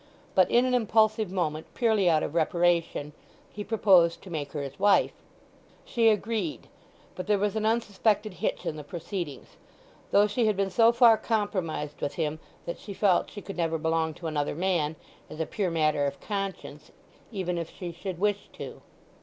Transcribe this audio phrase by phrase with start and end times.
[0.33, 3.13] But in an impulsive moment, purely out of reparation,
[3.53, 5.11] he proposed to make her his wife.
[5.85, 6.67] She agreed.
[7.13, 9.57] But there was an unsuspected hitch in the proceedings;
[10.09, 13.77] though she had been so far compromised with him that she felt she could never
[13.77, 14.95] belong to another man,
[15.29, 16.91] as a pure matter of conscience,
[17.31, 18.81] even if she should wish to.